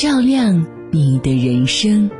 [0.00, 2.10] 照亮你的人生。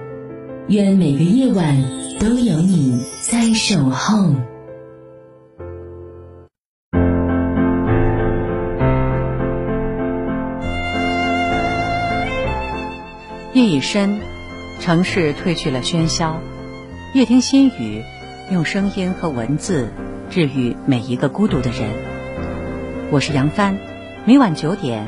[0.68, 1.82] 愿每个夜晚
[2.20, 4.34] 都有你在守候。
[13.54, 14.18] 夜已深，
[14.78, 16.38] 城市褪去了喧嚣。
[17.14, 18.02] 夜听心语，
[18.52, 19.88] 用声音和文字
[20.28, 21.88] 治愈每一个孤独的人。
[23.10, 23.78] 我是杨帆，
[24.26, 25.06] 每晚九点，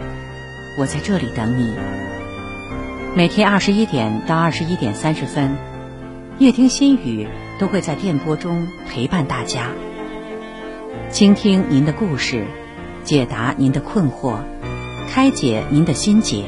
[0.78, 1.74] 我在这里等你。
[3.14, 5.54] 每天二十一点到二十一点三十分，
[6.38, 9.66] 夜听心语都会在电波中陪伴大家，
[11.10, 12.46] 倾听您的故事，
[13.04, 14.36] 解答您的困惑，
[15.10, 16.46] 开解您的心结。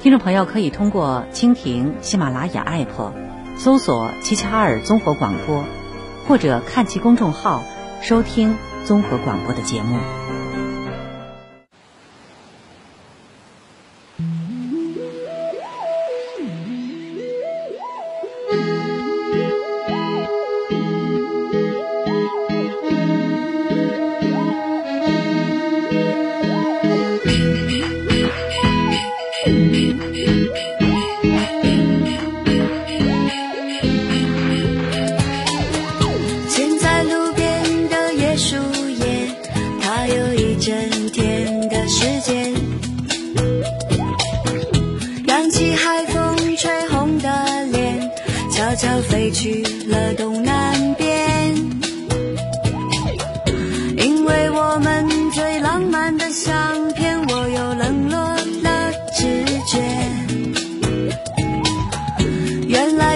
[0.00, 3.12] 听众朋友可以通过蜻蜓、喜马拉雅 APP
[3.56, 5.64] 搜索“齐齐哈尔综合广播”，
[6.26, 7.62] 或者看其公众号
[8.02, 9.96] 收听综合广播的节目。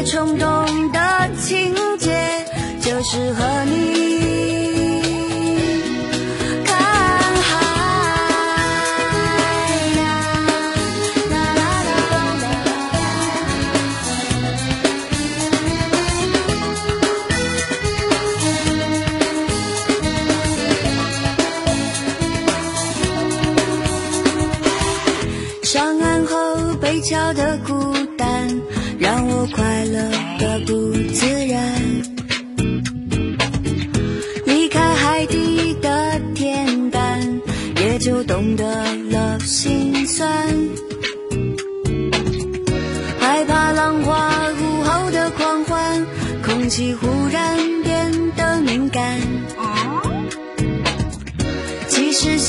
[0.04, 2.10] 冲动的情节
[2.80, 4.09] 就是和你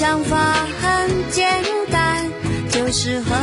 [0.02, 0.36] 想法
[0.82, 2.26] 很简单，
[2.72, 3.36] 就是和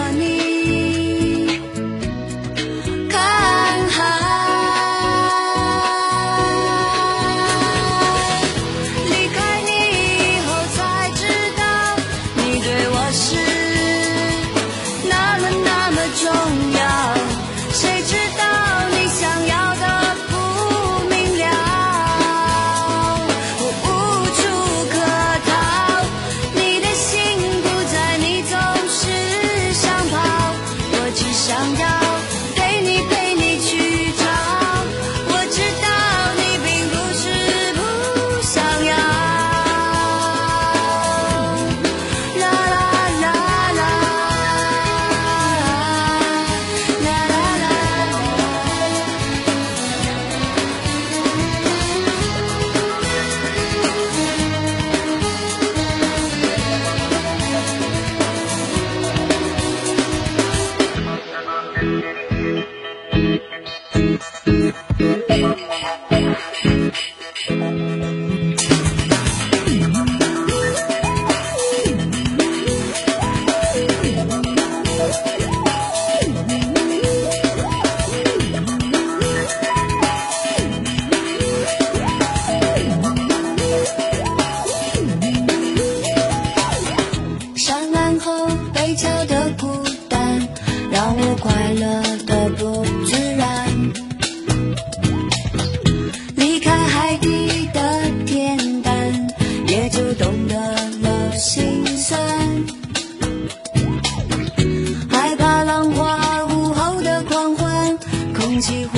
[108.58, 108.97] 空气忽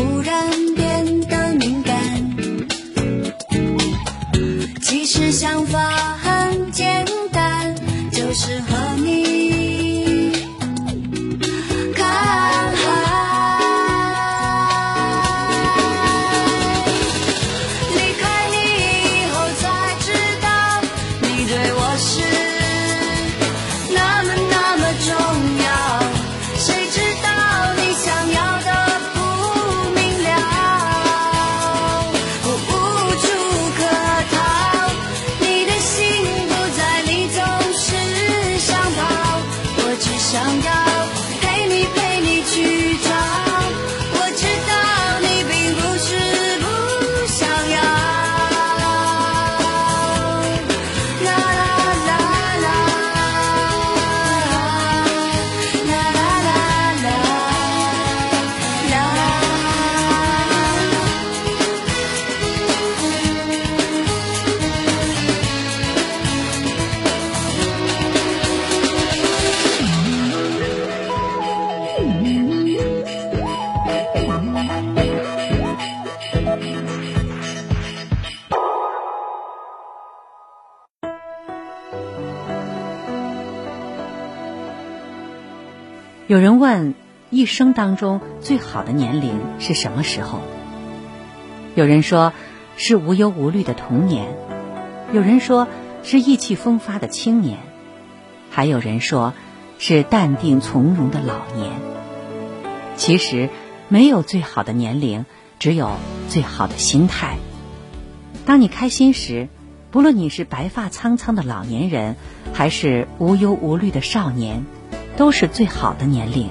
[86.30, 86.94] 有人问，
[87.30, 90.38] 一生当中最好的年龄是什么时候？
[91.74, 92.32] 有人说
[92.76, 94.28] 是无忧无虑的童年，
[95.12, 95.66] 有人说
[96.04, 97.58] 是意气风发的青年，
[98.48, 99.34] 还有人说
[99.80, 101.72] 是淡定从容的老年。
[102.94, 103.48] 其实，
[103.88, 105.26] 没有最好的年龄，
[105.58, 105.96] 只有
[106.28, 107.38] 最好的心态。
[108.46, 109.48] 当你开心时，
[109.90, 112.14] 不论你是白发苍苍的老年人，
[112.52, 114.64] 还是无忧无虑的少年，
[115.16, 116.50] 都是最好的年龄。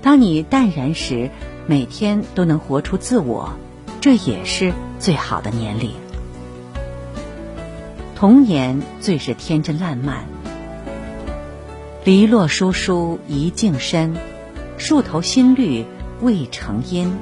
[0.00, 1.30] 当你淡然时，
[1.66, 3.52] 每天都能活出自我，
[4.00, 5.92] 这也是最好的年龄。
[8.14, 10.24] 童年最是天真烂漫，
[12.04, 14.16] 篱落疏疏一径深，
[14.76, 15.84] 树头新绿
[16.20, 17.16] 未成阴。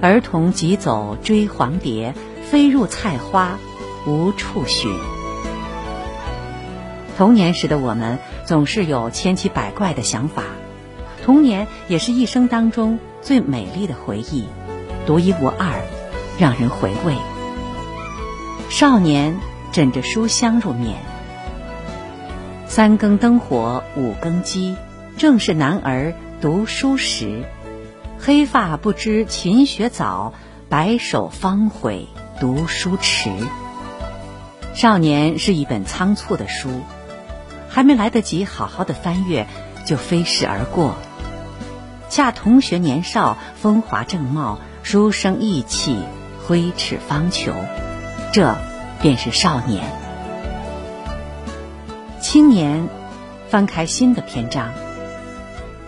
[0.00, 2.14] 儿童急走追黄蝶，
[2.50, 3.58] 飞入菜花
[4.06, 4.92] 无处寻。
[7.16, 10.42] 童年时的我们总是有千奇百怪的想法，
[11.24, 14.46] 童年也是一生当中最美丽的回忆，
[15.06, 15.82] 独一无二，
[16.38, 17.14] 让人回味。
[18.68, 19.38] 少年
[19.70, 20.96] 枕着书香入眠，
[22.66, 24.76] 三更灯火五更鸡，
[25.16, 27.44] 正是男儿读书时。
[28.18, 30.32] 黑发不知勤学早，
[30.68, 32.08] 白首方悔
[32.40, 33.30] 读书迟。
[34.74, 36.70] 少年是一本仓促的书，
[37.72, 39.46] 还没来得及好好的翻阅，
[39.86, 40.94] 就飞逝而过。
[42.10, 45.96] 恰同学年少，风华正茂，书生意气，
[46.46, 47.52] 挥斥方遒，
[48.32, 48.56] 这
[49.00, 49.84] 便是少年。
[52.20, 52.88] 青年，
[53.48, 54.72] 翻开新的篇章，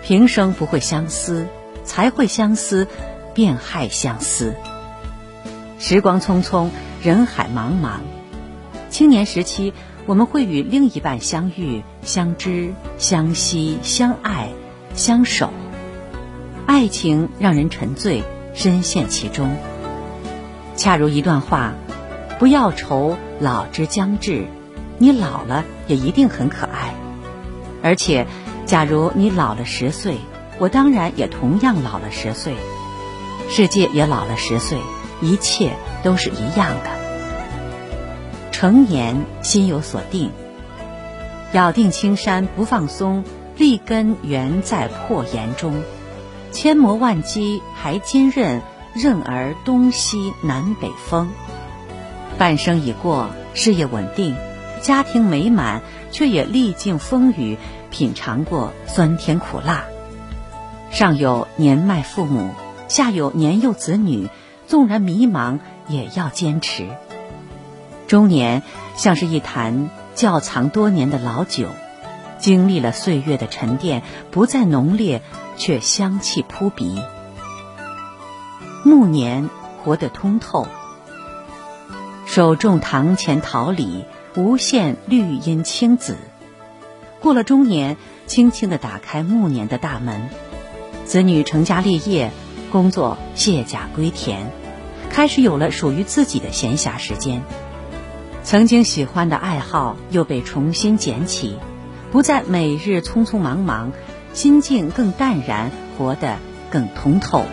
[0.02, 1.46] 平生不会相思。
[1.86, 2.88] 才会相思，
[3.34, 4.54] 便害相思。
[5.78, 6.70] 时光匆匆，
[7.02, 7.98] 人海茫茫。
[8.88, 9.74] 青年时期，
[10.06, 14.50] 我们会与另一半相遇、相知、相惜、相爱、
[14.94, 15.50] 相守。
[16.66, 18.22] 爱情让人沉醉，
[18.54, 19.56] 深陷其中。
[20.76, 21.74] 恰如一段话
[22.38, 24.46] ：“不要愁老之将至，
[24.98, 26.94] 你老了也一定很可爱。
[27.82, 28.26] 而且，
[28.66, 30.18] 假如你老了十岁。”
[30.60, 32.54] 我当然也同样老了十岁，
[33.50, 34.78] 世界也老了十岁，
[35.20, 35.72] 一切
[36.04, 36.93] 都是一样的。
[38.64, 40.30] 成年心有所定，
[41.52, 43.22] 咬定青山不放松，
[43.58, 45.82] 立根原在破岩中。
[46.50, 48.62] 千磨万击还坚韧，
[48.94, 51.28] 任尔东西南北风。
[52.38, 54.34] 半生已过，事业稳定，
[54.80, 57.58] 家庭美满，却也历尽风雨，
[57.90, 59.84] 品尝过酸甜苦辣。
[60.90, 62.54] 上有年迈父母，
[62.88, 64.30] 下有年幼子女，
[64.66, 66.88] 纵然迷茫，也要坚持。
[68.06, 68.62] 中年
[68.96, 71.68] 像是一坛窖藏多年的老酒，
[72.38, 75.22] 经历了岁月的沉淀，不再浓烈，
[75.56, 77.00] 却香气扑鼻。
[78.84, 79.48] 暮年
[79.82, 80.66] 活得通透，
[82.26, 84.04] 手种堂前桃李，
[84.36, 86.16] 无限绿荫青紫。
[87.20, 87.96] 过了中年，
[88.26, 90.28] 轻轻地打开暮年的大门。
[91.06, 92.30] 子女成家立业，
[92.70, 94.50] 工作卸甲归田，
[95.10, 97.42] 开始有了属于自己的闲暇时间。
[98.44, 101.56] 曾经喜欢的爱好又被重新捡起，
[102.12, 103.92] 不再每日匆匆忙忙，
[104.34, 106.36] 心境更淡然，活得
[106.70, 107.46] 更通透。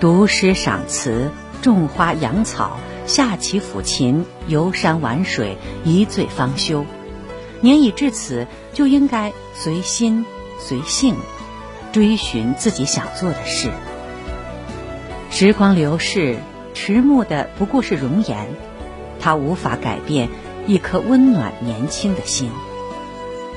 [0.00, 1.30] 读诗赏词，
[1.62, 6.84] 种花养草，下棋抚琴，游山玩水，一醉方休。
[7.62, 10.26] 年已至此，就应该随心
[10.58, 11.16] 随性，
[11.90, 13.70] 追寻自己想做的事。
[15.30, 16.36] 时光流逝，
[16.74, 18.48] 迟暮的不过是容颜。
[19.22, 20.28] 它无法改变
[20.66, 22.50] 一颗温暖年轻的心，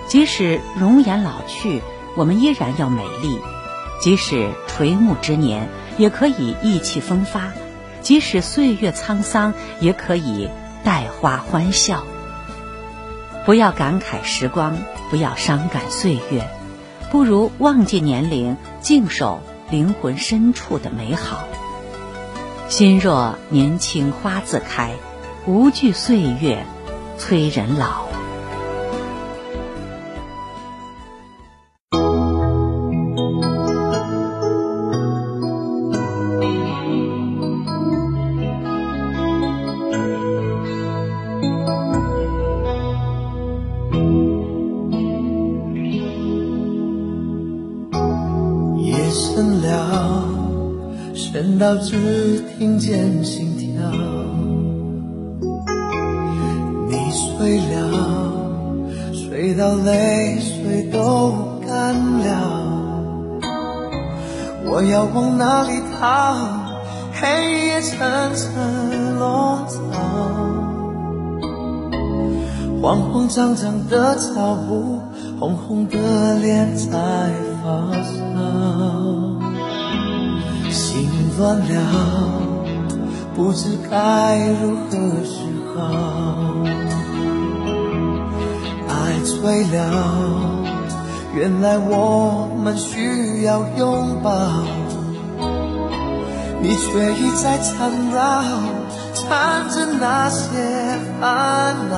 [0.07, 1.81] 即使容颜老去，
[2.15, 3.39] 我们依然要美丽；
[3.99, 5.67] 即使垂暮之年，
[5.97, 7.51] 也可以意气风发；
[8.01, 10.49] 即使岁月沧桑，也可以
[10.83, 12.03] 带花欢笑。
[13.43, 14.77] 不要感慨时光，
[15.09, 16.47] 不要伤感岁月，
[17.11, 19.41] 不如忘记年龄，静守
[19.71, 21.47] 灵魂深处的美好。
[22.67, 24.91] 心若年轻花自开。
[25.47, 26.65] 无惧岁月
[27.19, 28.05] 催人老。
[48.79, 50.27] 夜深了，
[51.13, 53.44] 深到只听见心
[64.75, 66.35] 我要往哪里逃？
[67.13, 67.97] 黑夜层
[68.35, 69.79] 层笼罩，
[72.81, 74.99] 慌慌张张的脚步，
[75.39, 76.89] 红红的脸在
[77.63, 78.11] 发烧，
[80.69, 82.41] 心乱了，
[83.33, 85.39] 不知该如何是
[85.73, 85.73] 好。
[88.89, 90.64] 爱醉了，
[91.35, 94.31] 原来我们需要拥抱，
[96.61, 98.41] 你却一再缠绕，
[99.13, 101.93] 缠着那些烦恼。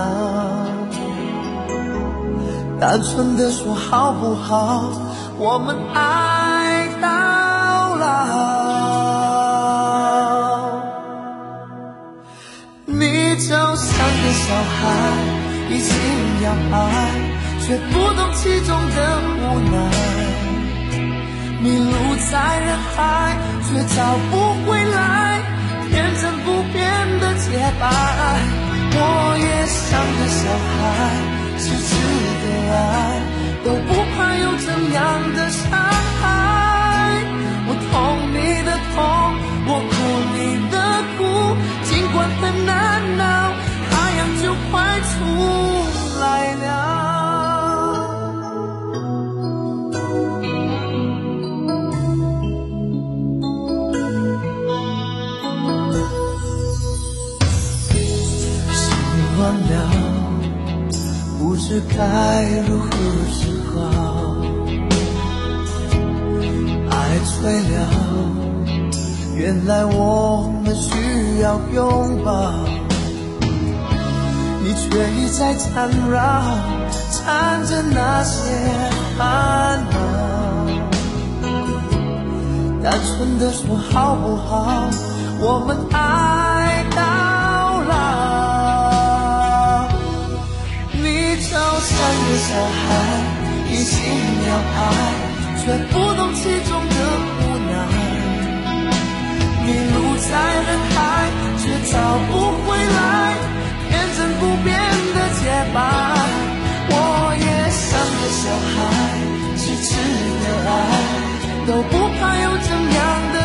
[2.80, 4.90] 单纯的说好不好，
[5.38, 7.08] 我们爱到
[7.96, 8.08] 老。
[12.86, 14.82] 你就像个小孩。
[15.70, 15.94] 一心
[16.46, 16.80] 要爱，
[17.62, 18.98] 却不懂其中的
[19.42, 19.76] 无奈。
[21.62, 21.92] 迷路
[22.32, 23.98] 在人海，却找
[24.30, 24.34] 不
[24.66, 24.96] 回来
[25.90, 26.80] 天真不变
[27.20, 27.46] 的洁
[27.80, 27.84] 白。
[29.00, 29.00] 我
[29.38, 30.40] 也像个小
[30.74, 30.78] 孩，
[31.58, 31.90] 痴痴
[32.44, 32.76] 的爱，
[33.64, 34.98] 都不怕有怎样
[35.36, 35.66] 的伤
[36.22, 36.24] 害。
[37.70, 37.92] 我痛
[38.32, 38.98] 你的痛，
[39.68, 39.92] 我哭
[40.34, 40.38] 你
[40.72, 40.76] 的
[41.18, 41.20] 苦，
[41.84, 42.72] 尽管很难
[43.20, 43.22] 熬。
[43.90, 45.12] 太阳就快出
[46.22, 46.24] 来
[46.56, 46.66] 了，
[61.68, 62.00] 不知该
[62.66, 62.88] 如何
[63.30, 63.76] 是好，
[66.90, 66.96] 爱
[67.26, 67.76] 醉了，
[69.36, 72.54] 原来我们需要拥抱。
[74.64, 76.42] 你却一再缠绕，
[77.12, 78.50] 缠着那些
[79.18, 79.98] 烦恼。
[82.82, 84.88] 单纯的说好不好？
[85.42, 85.98] 我们爱
[91.78, 92.82] 你就像个小孩，
[93.70, 93.94] 一心
[94.48, 94.82] 要爱，
[95.60, 96.96] 却不懂其中的
[97.38, 97.72] 无奈。
[99.64, 100.30] 迷路在
[100.66, 100.98] 人海，
[101.60, 101.94] 却找
[102.32, 102.34] 不
[102.66, 102.98] 回来。
[103.90, 104.74] 天真不变
[105.14, 105.78] 的洁白，
[106.90, 106.92] 我
[107.38, 107.86] 也像
[108.18, 108.42] 个小
[108.74, 108.76] 孩，
[109.56, 109.88] 痴痴
[110.42, 110.74] 的爱，
[111.68, 113.00] 都不怕有怎样
[113.34, 113.37] 的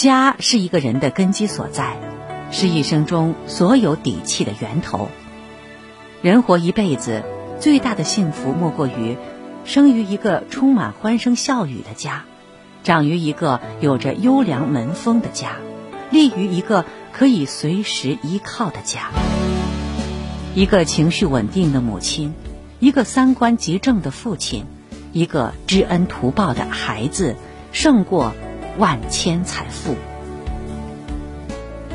[0.00, 1.98] 家是一个人的根基所在，
[2.50, 5.10] 是一生中所有底气的源头。
[6.22, 7.22] 人活一辈子，
[7.58, 9.18] 最大的幸福莫过于
[9.66, 12.24] 生于一个充满欢声笑语的家，
[12.82, 15.56] 长于一个有着优良门风的家，
[16.10, 19.10] 立于一个可以随时依靠的家。
[20.54, 22.32] 一个情绪稳定的母亲，
[22.78, 24.64] 一个三观极正的父亲，
[25.12, 27.36] 一个知恩图报的孩子，
[27.70, 28.32] 胜过
[28.80, 29.94] 万千财富。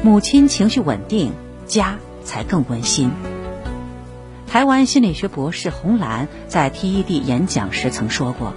[0.04, 1.32] 母亲情绪稳定，
[1.66, 3.10] 家才更温馨。
[4.46, 8.54] 台湾心理学博士洪兰在 TED 演讲时曾说过：“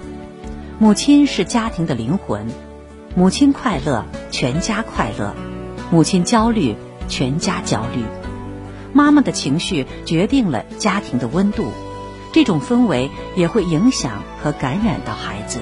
[0.77, 2.45] 母亲是家庭的灵魂，
[3.15, 5.33] 母亲快乐，全家快乐；
[5.89, 6.75] 母亲焦虑，
[7.07, 8.03] 全家焦虑。
[8.93, 11.71] 妈妈的情绪决定了家庭的温度，
[12.31, 15.57] 这种氛围也会影响和感染到孩子。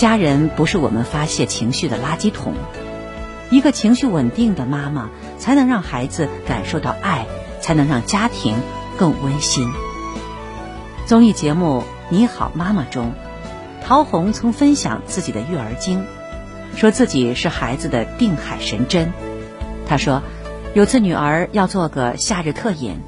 [0.00, 2.54] 家人不是我们发泄情绪的垃圾桶，
[3.50, 7.26] 一个情绪稳定的妈妈，才能让孩子感受到爱，
[7.60, 8.56] 才能让家庭
[8.96, 9.70] 更温馨。
[11.04, 13.12] 综艺节目《你好，妈妈》中，
[13.84, 16.06] 陶虹曾分享自己的育儿经，
[16.76, 19.12] 说自己是孩子的定海神针。
[19.86, 20.22] 她说，
[20.72, 23.00] 有次女儿要做个夏日特饮，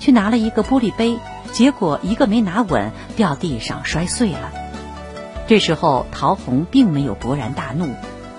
[0.00, 1.16] 去拿了一个玻璃杯，
[1.52, 4.50] 结果一个没拿稳，掉地上摔碎了。
[5.50, 7.88] 这时候，陶虹并没有勃然大怒，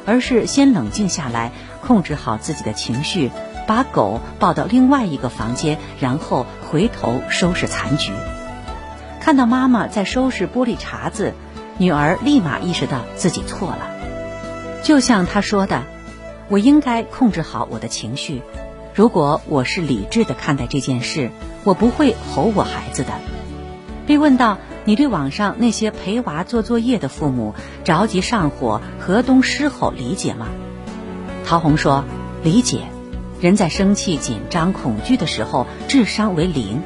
[0.06, 1.52] 而是先冷静下来，
[1.86, 3.32] 控制好自己的情绪，
[3.68, 8.14] 把狗抱到另外一个房间，然后回头收拾残局。
[9.20, 11.34] 看到妈妈在收拾玻璃碴子，
[11.78, 13.92] 女儿立马意识到自己错了。
[14.82, 15.84] 就像她说的
[16.48, 18.42] ：“我应该控制好我的情绪。
[18.96, 21.30] 如果我是理智的看待这件事，
[21.66, 23.12] 我不会吼我孩子的。”
[24.08, 30.48] 被问到你对网上那些陪娃做作业的父母着急上火、河东狮吼理解吗？
[31.46, 32.04] 陶虹说
[32.44, 32.82] ：“理解。
[33.40, 36.82] 人在生气、紧张、恐惧的时候，智商为零。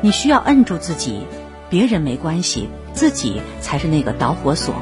[0.00, 1.26] 你需要摁住自己，
[1.68, 4.74] 别人没关系，自己才是那个导火索。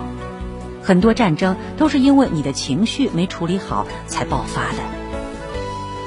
[0.82, 4.78] 很多战争都是因为你的情绪没处理好才爆发的。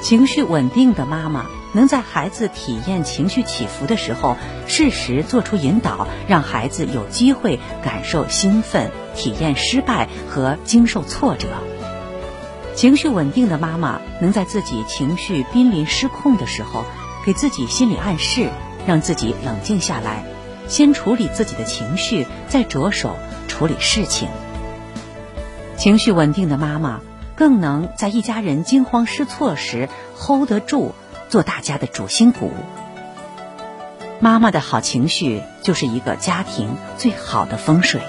[0.02, 1.44] 情绪稳定的妈妈。”
[1.76, 4.36] 能在孩子体验情绪起伏的时候，
[4.66, 11.48] 适时做出引导，让孩子有机会感受兴奋、体验失败和经受挫折。
[12.74, 16.82] 情绪稳定的妈妈能在自己情绪濒临失控的时候，
[17.26, 18.48] 给自己心理暗示，
[18.86, 20.24] 让自己冷静下来，
[20.68, 23.16] 先处理自己的情绪，再着手
[23.48, 24.30] 处理事情。
[25.76, 27.02] 情绪稳定的妈妈
[27.34, 30.94] 更能在一家人惊慌失措时 hold 得住。
[31.28, 32.52] 做大家的主心骨。
[34.18, 38.00] 妈妈的好情绪就是一个家庭最好的风水。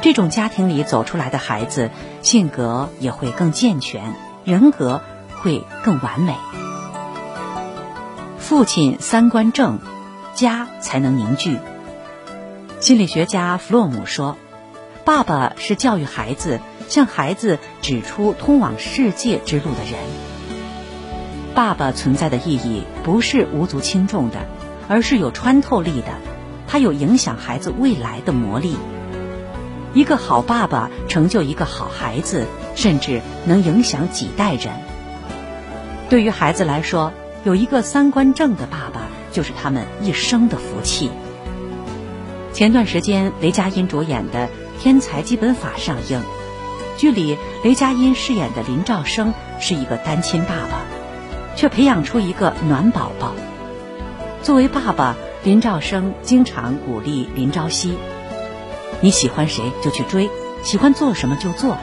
[0.00, 1.90] 这种家庭里走出来的孩子，
[2.22, 4.14] 性格也会更健全，
[4.44, 5.02] 人格
[5.42, 6.36] 会更完美。
[8.38, 9.80] 父亲三观正，
[10.34, 11.58] 家才能凝聚。
[12.78, 14.36] 心理学家弗洛姆说
[15.04, 19.98] ：“爸爸是教育孩子、向孩子指出通往世界之路的人。”
[21.58, 24.36] 爸爸存在的意义不是无足轻重的，
[24.86, 26.06] 而是有穿透力的。
[26.68, 28.76] 他有影响孩子未来的魔力。
[29.92, 34.72] 一个好爸爸成就一个好孩子，甚至能影响几代人。
[36.08, 41.10] 对于孩子来说，有一个三观正的爸爸，就是他们一生的福气。
[42.52, 44.46] 前段时间，雷佳音主演的
[44.80, 46.22] 《天才基本法》上映，
[46.96, 50.97] 剧里雷佳音饰演的林兆生是一个单亲爸爸。
[51.58, 53.32] 却培养出一个暖宝宝。
[54.44, 57.98] 作为爸爸，林兆生经常鼓励林朝夕
[59.02, 60.30] ：“你喜欢谁就去追，
[60.62, 61.76] 喜欢做什么就做，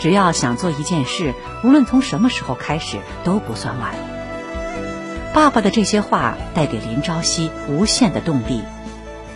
[0.00, 1.32] 只要想做一件事，
[1.62, 3.94] 无论从什么时候开始都不算晚。”
[5.32, 8.64] 爸爸的这些话带给林朝夕无限的动力。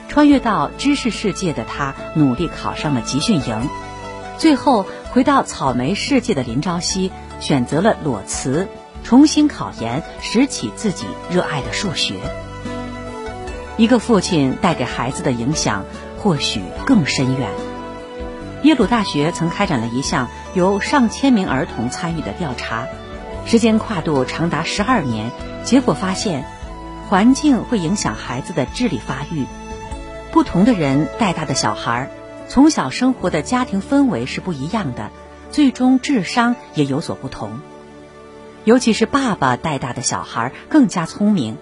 [0.09, 3.68] 穿越到知识世界的他，努力考上了集训营。
[4.38, 8.66] 最后回到草莓世界的林朝夕，选择了裸辞，
[9.05, 12.17] 重新考研，拾起自己热爱的数学。
[13.77, 15.85] 一个父亲带给孩子的影响，
[16.19, 17.49] 或许更深远。
[18.62, 22.87] 耶鲁大学曾开展了一项由上千名儿童参与的调查，
[23.45, 25.33] 时间跨度长达十二年，
[25.65, 26.45] 结果发现，
[27.09, 29.47] 环境会影响孩子的智力发育。
[30.31, 32.09] 不同的人带大的小孩，
[32.47, 35.11] 从小生活的家庭氛围是不一样的，
[35.51, 37.61] 最终智商也有所不同。
[38.64, 41.57] 尤其是爸爸带大的小孩更加聪明，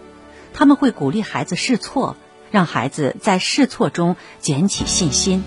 [0.52, 2.16] 他们会鼓励孩子试错，
[2.50, 5.42] 让孩子在试错中捡起信心。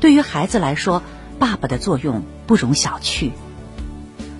[0.00, 1.02] 对于孩子来说，
[1.38, 3.32] 爸爸的作用不容小觑。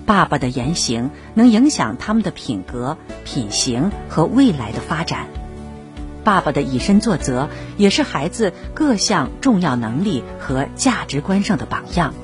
[0.07, 5.27] 爸爸的言行能影响他们的品格、品行和未来的发展。
[6.23, 12.15] 爸爸的以身作则，也是孩子各项重要能力和价值观上的榜样。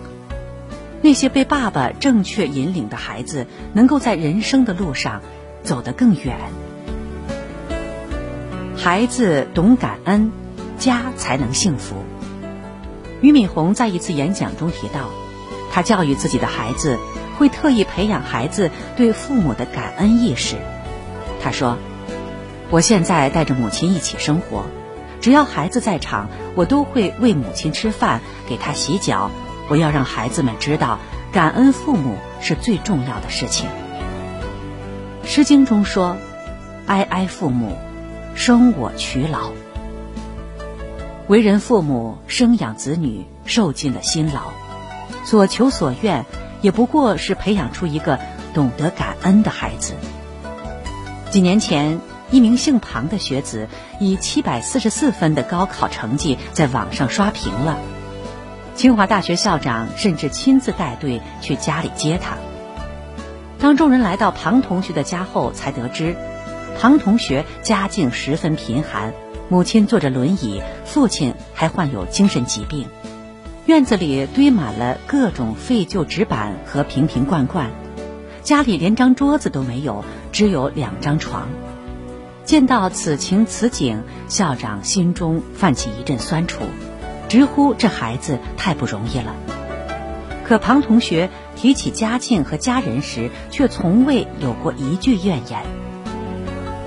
[1.01, 5.21] 那些被爸爸正确引领的孩子，能够在人生的路上
[5.63, 6.37] 走得更远。
[8.77, 10.31] 孩子懂感恩，
[10.77, 11.95] 家才能幸福。
[13.21, 15.09] 俞敏洪在一次演讲中提到，
[15.71, 16.97] 他教育自己的孩子，
[17.37, 20.55] 会特意培养孩子对父母的感恩意识。
[21.41, 21.77] 他说。
[22.73, 24.63] 我现在带着母亲一起生活，
[25.19, 29.29] 只要孩子在场，我都会为母亲吃饭，给她洗脚。
[29.69, 30.99] 我要让孩子们知道，
[31.31, 33.69] 感恩父母是最重要的事情。
[35.27, 36.17] 《诗经》中说
[36.87, 37.77] ：“哀哀父母，
[38.35, 39.51] 生我劬劳。”
[41.27, 44.51] 为人父母，生养子女，受尽了辛劳，
[45.23, 46.25] 所求所愿，
[46.61, 48.19] 也不过是培养出一个
[48.53, 49.93] 懂得感恩的孩子。
[51.29, 51.99] 几年前。
[52.31, 53.67] 一名姓庞的学子
[53.99, 57.77] 以七百四十四分的高考成绩在网上刷屏了，
[58.75, 62.37] 清华大学校长甚至亲自带队去家里接他。
[63.59, 66.15] 当众人来到庞同学的家后，才得知，
[66.79, 69.13] 庞同学家境十分贫寒，
[69.49, 72.87] 母亲坐着轮椅，父亲还患有精神疾病，
[73.67, 77.69] 院子里堆满了各种废旧纸板和瓶瓶罐罐，
[78.41, 81.47] 家里连张桌子都没有，只有两张床。
[82.43, 86.63] 见到此情此景，校长心中泛起一阵酸楚，
[87.31, 89.33] 直呼这孩子太不容易了。
[90.43, 95.63] 可庞同学提起家庆和家人时，却从未有过一句怨言。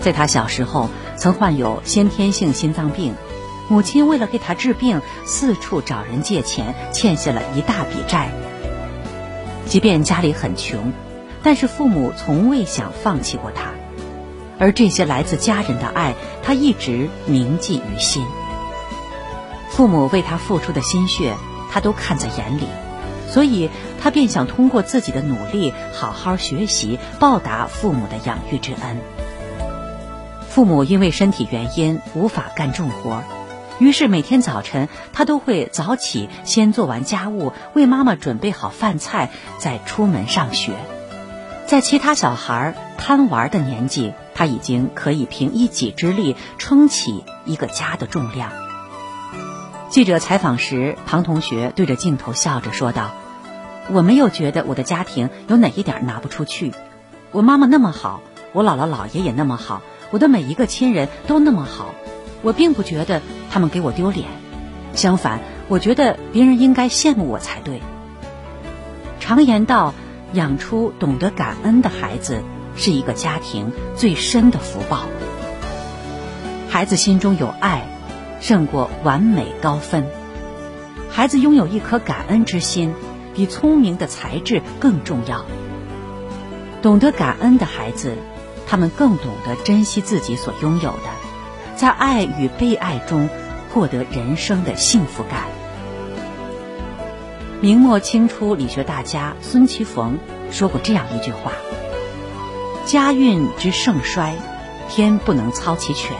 [0.01, 3.15] 在他小时候，曾患有先天性心脏病，
[3.71, 8.29] 母亲为了给他治病，四处找人借钱，欠下了一大笔债。
[9.65, 10.93] 即便家里很穷，
[11.43, 13.71] 但是父母从未想放弃过他。
[14.59, 18.27] 而这些来自家人的爱，他一直铭记于心。
[19.77, 21.35] 父母为他付出的心血，
[21.69, 22.69] 他都看在眼里，
[23.29, 23.69] 所以
[24.01, 29.01] 他便想通过自己的努力，好好学习，报答父母的养育之恩。
[30.49, 33.25] 父母因为身体原因无法干重活，
[33.81, 40.75] 于是每天早晨他都会早起，先做完家务，为妈妈准备好饭菜，再出门上学。
[41.67, 48.53] 在其他小孩贪玩的年纪，他已经可以凭一己之力撑起一个家的重量。
[49.95, 53.15] 记者采访时，庞同学对着镜头笑着说道
[53.93, 56.73] ：“我没有觉得我的家庭有哪一点拿不出去。
[57.31, 58.21] 我妈妈那么好，
[58.53, 61.95] 我姥姥姥爷也那么好，我的每一个亲人都那么好，
[62.43, 64.27] 我并不觉得他们给我丢脸。
[64.95, 67.81] 相反，我觉得别人应该羡慕我才对。”
[69.21, 69.95] 常言道。
[70.33, 72.43] 养出懂得感恩的孩子，
[72.75, 75.05] 是一个家庭最深的福报。
[76.69, 77.87] 孩子心中有爱，
[78.40, 80.07] 胜过完美高分。
[81.11, 82.92] 孩子拥有一颗感恩之心，
[83.35, 85.44] 比聪明的才智更重要。
[86.83, 88.16] 懂得感恩的孩子，
[88.66, 93.29] 他们更懂得珍惜自己所拥有的，在爱与被爱中
[93.73, 95.44] 获得人生的幸福感。
[97.61, 100.18] 明末清初理学大家孙其逢
[100.51, 101.53] 说过这样一句话
[102.85, 104.35] ：“家运之盛衰，
[104.90, 106.14] 天不能操其权，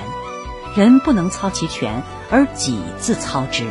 [0.75, 3.67] 人不能操其权，而己自操之。”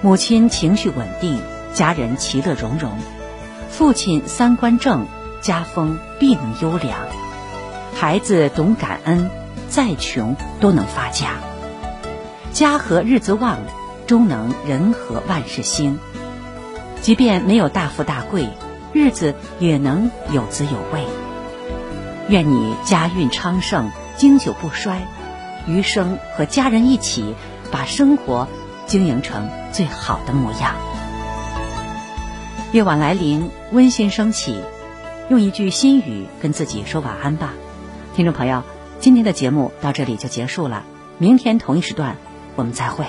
[0.00, 1.40] 母亲情绪稳定，
[1.74, 2.90] 家人其乐融融；
[3.70, 5.06] 父亲三观正，
[5.40, 6.94] 家风必能优良；
[7.94, 9.28] 孩子懂感恩，
[9.68, 11.32] 再穷都能发家。
[12.52, 13.58] 家和日子旺，
[14.06, 15.98] 终能人和万事兴。
[17.00, 18.48] 即便没有大富大贵，
[18.92, 21.04] 日子也能有滋有味。
[22.28, 24.96] 愿你家运昌盛，经久不衰；
[25.68, 27.34] 余生和家人一起
[27.70, 28.48] 把生活
[28.86, 30.74] 经营成最好的模样。
[32.72, 34.60] 夜晚来临，温馨升起，
[35.28, 37.52] 用一句心语跟自己说晚安吧。
[38.16, 38.62] 听众朋友，
[38.98, 40.84] 今天的节目到这里就结束了，
[41.18, 42.16] 明天同一时段
[42.56, 43.04] 我们再会。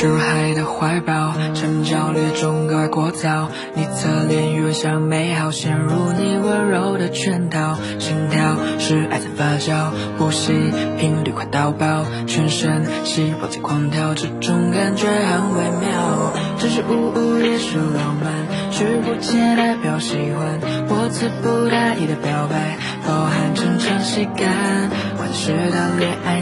[0.00, 3.48] 落日之海的怀抱，生命焦虑中格外聒噪。
[3.74, 7.76] 你侧脸越像美好，陷入你温柔的圈套。
[7.98, 10.52] 心跳是爱在发酵，呼吸
[10.98, 16.32] 频率快到爆，全身细胞在狂跳，这种感觉很微妙。
[16.58, 26.40] 只是呜呜也是浪漫，视不见代表喜欢，我词不达意的表白，包含真诚喜感，或者是的恋爱。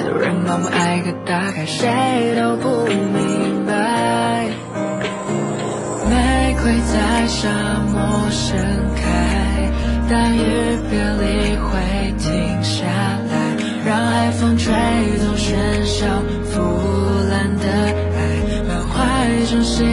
[0.00, 1.86] 太多人把我爱个大概，谁
[2.34, 4.48] 都不明白。
[6.08, 7.50] 玫瑰在沙
[7.92, 8.56] 漠盛
[8.96, 9.68] 开，
[10.08, 10.40] 大雨
[10.88, 11.76] 别离会
[12.16, 12.86] 停下
[13.28, 14.72] 来，让海风吹
[15.18, 16.06] 走喧嚣，
[16.46, 16.62] 腐
[17.28, 17.68] 烂的
[18.16, 18.18] 爱，
[18.66, 18.96] 满怀
[19.44, 19.84] 真心